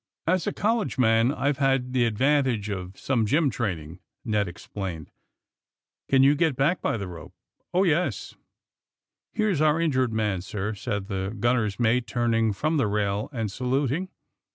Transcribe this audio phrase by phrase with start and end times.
[0.27, 3.51] '''^As a college man I've had the advantage of some gym.
[3.51, 5.05] training," Ned explained.
[5.09, 5.11] ^^
[6.09, 7.35] Can yon get back by the rope?"
[7.75, 8.37] ^^Oh, yes." ^^
[9.31, 13.51] Here's onr injured man, sir," said the gun ner's mate, turning from the rail and
[13.51, 14.09] saluting.